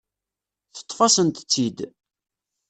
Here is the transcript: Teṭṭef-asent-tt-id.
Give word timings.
Teṭṭef-asent-tt-id. 0.75 1.79